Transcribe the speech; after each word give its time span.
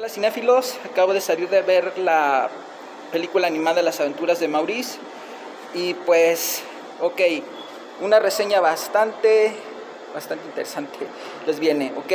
Hola 0.00 0.08
cinéfilos, 0.08 0.78
acabo 0.90 1.12
de 1.12 1.20
salir 1.20 1.50
de 1.50 1.60
ver 1.60 1.98
la 1.98 2.48
película 3.12 3.46
animada 3.46 3.82
Las 3.82 4.00
aventuras 4.00 4.40
de 4.40 4.48
Maurice 4.48 4.98
y 5.74 5.92
pues, 5.92 6.62
ok, 7.02 7.20
una 8.00 8.18
reseña 8.18 8.62
bastante, 8.62 9.52
bastante 10.14 10.46
interesante 10.46 10.98
les 11.46 11.60
viene, 11.60 11.92
ok. 11.98 12.12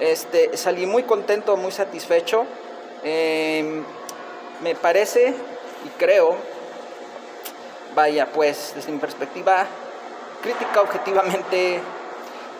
Este, 0.00 0.54
salí 0.58 0.84
muy 0.84 1.04
contento, 1.04 1.56
muy 1.56 1.72
satisfecho. 1.72 2.44
Em, 3.02 3.84
me 4.62 4.74
parece 4.74 5.28
y 5.86 5.88
creo, 5.98 6.36
vaya, 7.94 8.26
pues 8.34 8.72
desde 8.76 8.92
mi 8.92 8.98
perspectiva 8.98 9.66
crítica 10.42 10.82
objetivamente, 10.82 11.80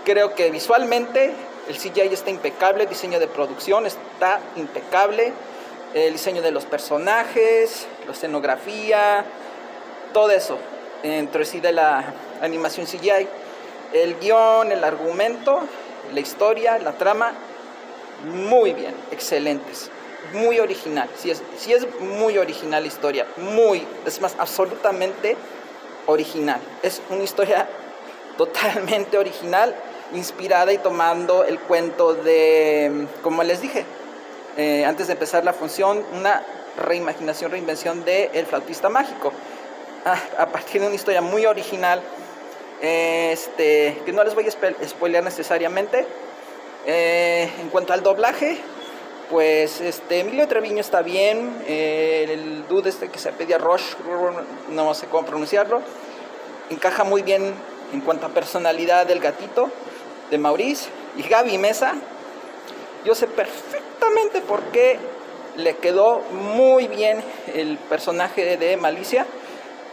creo 0.07 0.35
que 0.35 0.51
visualmente 0.51 1.35
el 1.69 1.77
CGI 1.77 2.13
está 2.13 2.31
impecable, 2.31 2.85
el 2.85 2.89
diseño 2.89 3.21
de 3.21 3.27
producción 3.27 3.87
está 3.87 4.41
impecable, 4.57 5.33
el 5.95 6.13
diseño 6.13 6.43
de 6.43 6.51
los 6.51 6.65
personajes, 6.65 7.87
la 8.07 8.13
escenografía, 8.13 9.25
todo 10.13 10.31
eso 10.31 10.59
dentro 11.03 11.45
sí 11.45 11.61
de 11.61 11.73
la 11.73 12.13
animación 12.41 12.87
CGI. 12.87 13.29
El 13.93 14.19
guion, 14.19 14.71
el 14.71 14.85
argumento, 14.85 15.61
la 16.13 16.21
historia, 16.21 16.79
la 16.79 16.93
trama, 16.93 17.33
muy 18.25 18.73
bien, 18.73 18.95
excelentes. 19.11 19.91
Muy 20.33 20.59
original, 20.59 21.09
sí 21.17 21.31
es, 21.31 21.43
sí 21.57 21.73
es 21.73 21.87
muy 22.01 22.37
original 22.37 22.83
la 22.83 22.89
historia, 22.89 23.27
muy, 23.39 23.87
es 24.05 24.21
más, 24.21 24.35
absolutamente 24.39 25.37
original. 26.07 26.61
Es 26.83 27.01
una 27.09 27.23
historia 27.23 27.67
totalmente 28.37 29.17
original 29.17 29.75
inspirada 30.13 30.73
y 30.73 30.79
tomando 30.79 31.45
el 31.45 31.59
cuento 31.59 32.15
de, 32.15 33.07
como 33.23 33.43
les 33.43 33.61
dije, 33.61 33.85
eh, 34.57 34.85
antes 34.85 35.07
de 35.07 35.13
empezar 35.13 35.45
la 35.45 35.53
función, 35.53 36.05
una 36.13 36.43
reimaginación, 36.77 37.51
reinvención 37.51 38.05
de 38.05 38.31
El 38.33 38.47
flautista 38.47 38.89
mágico, 38.89 39.33
ah, 40.05 40.19
a 40.39 40.47
partir 40.47 40.81
de 40.81 40.87
una 40.87 40.97
historia 40.97 41.21
muy 41.21 41.47
original, 41.47 42.03
este, 42.81 44.01
que 44.05 44.13
no 44.13 44.25
les 44.25 44.35
voy 44.35 44.47
a 44.47 44.89
spoilear 44.89 45.25
necesariamente. 45.25 46.07
Eh, 46.87 47.51
en 47.61 47.69
cuanto 47.69 47.93
al 47.93 48.03
doblaje, 48.03 48.59
pues 49.31 49.81
este, 49.81 50.21
Emilio 50.21 50.49
Treviño 50.49 50.81
está 50.81 51.03
bien, 51.03 51.63
eh, 51.67 52.27
el 52.31 52.67
dude 52.67 52.89
este 52.89 53.09
que 53.09 53.19
se 53.19 53.31
pedía 53.33 53.59
Roche, 53.59 53.97
no 54.71 54.95
sé 54.95 55.07
cómo 55.07 55.27
pronunciarlo, 55.27 55.83
encaja 56.71 57.05
muy 57.05 57.23
bien 57.23 57.53
en 57.93 58.01
cuanto 58.01 58.27
a 58.27 58.31
personalidad 58.31 59.07
del 59.07 59.21
gatito 59.21 59.71
de 60.31 60.39
Maurice 60.39 60.89
y 61.17 61.23
Gaby 61.23 61.59
Mesa, 61.59 61.95
yo 63.05 63.15
sé 63.15 63.27
perfectamente 63.27 64.41
por 64.41 64.63
qué 64.73 64.99
le 65.57 65.77
quedó 65.77 66.21
muy 66.33 66.89
bien 66.89 67.23
el 67.55 67.79
personaje 67.79 68.57
de 68.57 68.77
Malicia, 68.77 69.27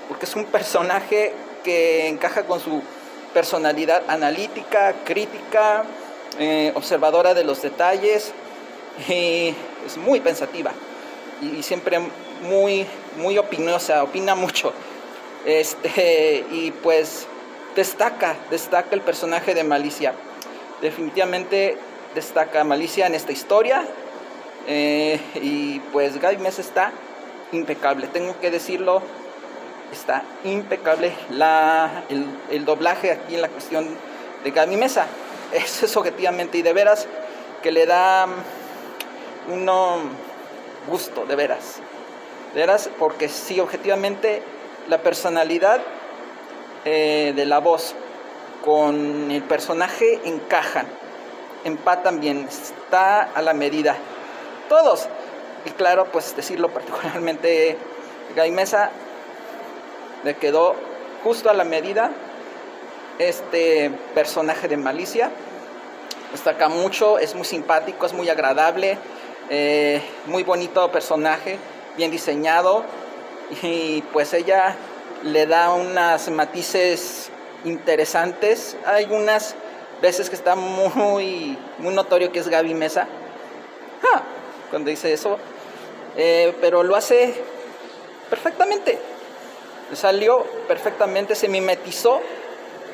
porque 0.08 0.26
es 0.26 0.36
un 0.36 0.46
personaje 0.46 1.34
que 1.64 2.08
encaja 2.08 2.44
con 2.46 2.60
su 2.60 2.82
personalidad 3.34 4.04
analítica, 4.08 4.94
crítica, 5.04 5.84
eh, 6.40 6.72
observadora 6.76 7.34
de 7.34 7.44
los 7.44 7.62
detalles, 7.62 8.34
y 9.10 9.54
es 9.86 9.98
muy 9.98 10.20
pensativa 10.22 10.72
y, 11.42 11.64
siempre 11.64 12.00
muy, 12.44 12.86
muy 13.18 13.38
opinosa, 13.38 14.04
opina 14.04 14.36
mucho. 14.36 14.74
Este, 15.46 16.46
y 16.52 16.72
pues 16.72 17.28
destaca, 17.76 18.36
destaca 18.50 18.90
el 18.96 19.02
personaje 19.02 19.54
de 19.54 19.64
Malicia. 19.64 20.14
Definitivamente 20.86 21.80
destaca 22.14 22.64
Malicia 22.64 23.08
en 23.08 23.16
esta 23.16 23.32
historia. 23.32 23.84
Eh, 24.68 25.20
y 25.42 25.80
pues 25.92 26.22
Gaby 26.22 26.38
Mesa 26.38 26.62
está 26.62 26.92
impecable, 27.52 28.06
tengo 28.06 28.40
que 28.40 28.52
decirlo, 28.52 29.02
está 29.92 30.22
impecable 30.44 31.12
la, 31.32 32.04
el, 32.52 32.66
doblaje 32.66 33.12
aquí 33.12 33.34
en 33.34 33.42
la 33.42 33.50
cuestión 33.50 33.88
de 34.44 34.52
Gaby 34.52 34.78
Mesa. 34.78 35.08
Eso 35.52 35.88
es 35.88 35.98
objetivamente 35.98 36.60
y 36.60 36.62
de 36.62 36.74
veras 36.74 37.08
que 37.64 37.72
le 37.72 37.88
da 37.88 38.28
uno 39.52 40.02
gusto, 40.88 41.26
de 41.26 41.36
veras. 41.36 41.78
De 42.54 42.60
veras, 42.60 42.92
porque 43.00 43.28
sí, 43.28 43.60
objetivamente 43.60 44.44
la 44.88 45.00
personalidad 45.00 45.82
eh, 46.86 47.34
de 47.36 47.46
la 47.48 47.58
voz 47.58 47.96
con 48.66 49.30
el 49.30 49.44
personaje 49.44 50.20
encajan, 50.26 50.88
empatan 51.64 52.20
bien, 52.20 52.48
está 52.50 53.22
a 53.22 53.42
la 53.44 53.54
medida. 53.54 53.96
Todos. 54.68 55.08
Y 55.66 55.70
claro, 55.70 56.06
pues 56.12 56.36
decirlo 56.36 56.70
particularmente, 56.74 57.78
Gay 58.36 58.52
Mesa 58.52 58.90
le 60.24 60.36
quedó 60.36 60.76
justo 61.24 61.50
a 61.50 61.54
la 61.54 61.64
medida 61.64 62.12
este 63.20 63.92
personaje 64.16 64.68
de 64.68 64.78
Malicia. 64.78 65.32
Destaca 66.32 66.68
mucho, 66.68 67.20
es 67.20 67.36
muy 67.36 67.46
simpático, 67.46 68.08
es 68.08 68.14
muy 68.14 68.28
agradable, 68.30 68.98
eh, 69.50 70.02
muy 70.26 70.44
bonito 70.44 70.92
personaje, 70.92 71.60
bien 71.96 72.10
diseñado. 72.10 72.84
Y 73.62 74.02
pues 74.12 74.34
ella 74.34 74.76
le 75.24 75.46
da 75.46 75.72
unas 75.72 76.30
matices 76.32 77.32
interesantes. 77.66 78.78
Hay 78.86 79.06
unas 79.06 79.56
veces 80.02 80.30
que 80.30 80.36
está 80.36 80.56
muy, 80.56 81.58
muy 81.80 81.94
notorio 81.94 82.32
que 82.32 82.40
es 82.40 82.48
Gaby 82.48 82.74
Mesa. 82.74 83.08
Ah, 84.14 84.24
cuando 84.70 84.90
dice 84.90 85.12
eso. 85.12 85.38
Eh, 86.16 86.56
pero 86.62 86.84
lo 86.84 86.96
hace 86.96 87.34
perfectamente. 88.30 88.98
Salió 89.94 90.44
perfectamente, 90.68 91.36
se 91.36 91.48
mimetizó 91.48 92.22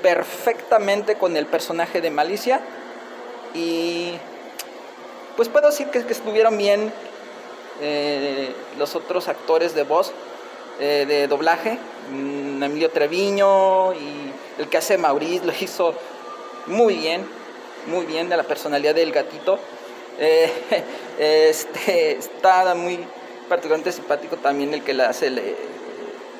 perfectamente 0.01 1.15
con 1.15 1.37
el 1.37 1.45
personaje 1.45 2.01
de 2.01 2.09
Malicia. 2.09 2.61
Y 3.53 4.17
pues 5.35 5.49
puedo 5.49 5.69
decir 5.69 5.87
que, 5.87 5.99
estuvieron 5.99 6.57
bien 6.57 6.91
eh, 7.81 8.53
los 8.77 8.95
otros 8.95 9.27
actores 9.27 9.75
de 9.75 9.83
voz. 9.83 10.13
Eh, 10.83 11.05
de 11.07 11.27
doblaje, 11.27 11.77
mm, 12.11 12.63
Emilio 12.63 12.89
Treviño 12.89 13.93
y 13.93 14.31
el 14.57 14.69
que 14.69 14.77
hace 14.77 14.97
Maurice 14.97 15.45
lo 15.45 15.53
hizo 15.59 15.93
muy 16.67 16.95
bien, 16.95 17.25
muy 17.87 18.05
bien 18.05 18.29
de 18.29 18.37
la 18.37 18.43
personalidad 18.43 18.95
del 18.95 19.11
gatito. 19.11 19.59
Eh, 20.19 20.51
este, 21.19 22.17
está 22.17 22.73
muy 22.75 22.99
particularmente 23.49 23.91
simpático 23.91 24.37
también 24.37 24.73
el 24.73 24.83
que 24.83 24.93
le 24.93 25.03
hace 25.03 25.29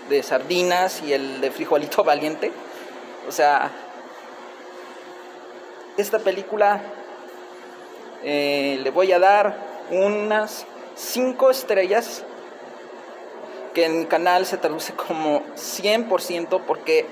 de 0.10 0.24
sardinas 0.24 1.02
y 1.04 1.14
el 1.14 1.42
de 1.42 1.52
frijolito 1.52 2.04
valiente. 2.06 2.52
O 3.28 3.32
sea, 3.32 3.72
esta 5.98 6.20
película 6.20 6.82
eh, 8.24 8.80
le 8.82 8.90
voy 8.92 9.12
a 9.12 9.20
dar 9.20 9.56
unas 9.90 10.66
5 10.96 11.52
estrellas 11.52 12.24
que 13.74 13.86
en 13.86 14.06
canal 14.06 14.46
se 14.46 14.58
traduce 14.58 14.94
como 14.94 15.44
100% 15.56 16.62
porque 16.66 17.06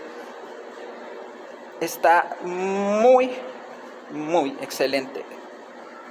está 1.82 2.38
muy, 2.42 3.32
muy 4.12 4.58
excelente. 4.62 5.24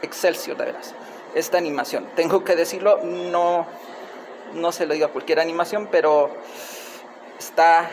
Excelsior, 0.02 0.56
de 0.56 0.66
veras. 0.66 0.94
Esta 1.34 1.58
animación. 1.58 2.08
Tengo 2.16 2.44
que 2.44 2.56
decirlo, 2.56 3.00
no, 3.02 3.66
no 4.54 4.72
se 4.72 4.86
lo 4.86 4.94
digo 4.94 5.06
a 5.06 5.10
cualquier 5.10 5.40
animación, 5.40 5.88
pero 5.90 6.30
está 7.38 7.88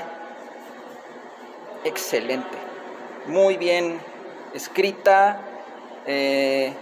excelente. 1.84 2.58
Muy 3.28 3.58
bien 3.58 4.00
escrita, 4.54 5.42
eh, 6.06 6.74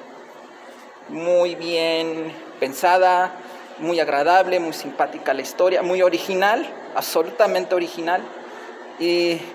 muy 1.09 1.55
bien 1.55 2.33
pensada, 2.59 3.31
muy 3.79 3.99
agradable, 3.99 4.59
muy 4.59 4.73
simpática 4.73 5.33
la 5.33 5.41
historia, 5.41 5.81
muy 5.81 6.01
original, 6.01 6.69
absolutamente 6.95 7.73
original 7.73 8.21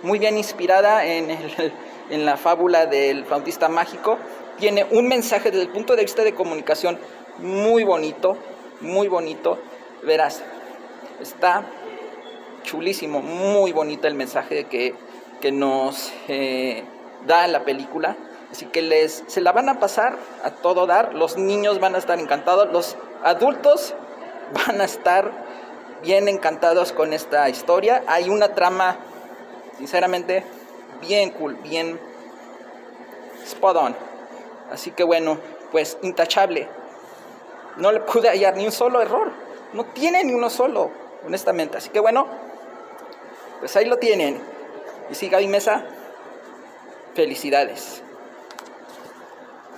muy 0.02 0.18
bien 0.18 0.36
inspirada 0.36 1.04
en, 1.04 1.30
en 2.10 2.26
la 2.26 2.36
fábula 2.36 2.86
del 2.86 3.24
flautista 3.24 3.68
mágico. 3.68 4.18
Tiene 4.58 4.86
un 4.90 5.06
mensaje 5.06 5.50
desde 5.50 5.64
el 5.64 5.70
punto 5.70 5.94
de 5.94 6.02
vista 6.02 6.24
de 6.24 6.34
comunicación 6.34 6.98
muy 7.38 7.84
bonito, 7.84 8.36
muy 8.80 9.08
bonito. 9.08 9.58
Verás, 10.02 10.42
está 11.20 11.64
chulísimo, 12.62 13.20
muy 13.22 13.72
bonito 13.72 14.06
el 14.06 14.14
mensaje 14.14 14.64
que, 14.64 14.94
que 15.40 15.52
nos 15.52 16.12
eh, 16.28 16.84
da 17.26 17.46
la 17.46 17.64
película. 17.64 18.16
Así 18.50 18.66
que 18.66 18.82
les, 18.82 19.24
se 19.26 19.40
la 19.40 19.52
van 19.52 19.68
a 19.68 19.78
pasar 19.78 20.16
a 20.42 20.50
todo 20.50 20.86
dar, 20.86 21.14
los 21.14 21.36
niños 21.36 21.80
van 21.80 21.94
a 21.94 21.98
estar 21.98 22.18
encantados, 22.18 22.72
los 22.72 22.96
adultos 23.22 23.94
van 24.66 24.80
a 24.80 24.84
estar 24.84 25.30
bien 26.02 26.28
encantados 26.28 26.92
con 26.92 27.12
esta 27.12 27.48
historia. 27.48 28.02
Hay 28.06 28.30
una 28.30 28.54
trama, 28.54 28.98
sinceramente, 29.78 30.44
bien 31.00 31.30
cool, 31.30 31.54
bien 31.56 31.98
spot 33.46 33.76
on. 33.76 33.96
Así 34.70 34.90
que 34.90 35.04
bueno, 35.04 35.38
pues 35.72 35.96
intachable. 36.02 36.68
no 37.76 37.92
le 37.92 38.00
pude 38.00 38.28
hallar 38.28 38.56
ni 38.56 38.66
un 38.66 38.72
solo 38.72 39.00
error. 39.00 39.32
No 39.72 39.84
tiene 39.84 40.24
ni 40.24 40.34
uno 40.34 40.50
solo, 40.50 40.90
honestamente. 41.24 41.78
Así 41.78 41.90
que 41.90 42.00
bueno, 42.00 42.26
pues 43.60 43.74
ahí 43.76 43.84
lo 43.84 43.98
tienen. 43.98 44.40
Y 45.10 45.14
sí, 45.14 45.28
Gaby 45.28 45.46
Mesa, 45.46 45.84
felicidades. 47.14 48.02